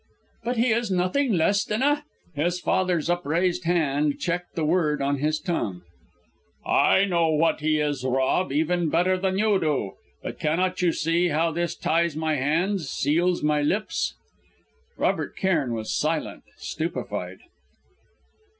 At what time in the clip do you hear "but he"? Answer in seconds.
0.43-0.71